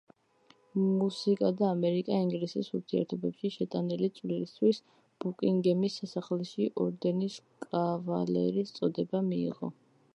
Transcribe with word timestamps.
მუსიკასა 0.83 1.53
და 1.57 1.65
ამერიკა-ინგლისის 1.73 2.69
ურთიერთობებში 2.79 3.51
შეტანილი 3.57 4.09
წვლილისთვის 4.15 4.79
ბუკინგემის 5.25 5.99
სასახლეში 6.01 6.69
ორდენის 6.87 7.37
კავალერის 7.67 8.75
წოდება 8.81 9.23
მიიღო. 9.29 9.71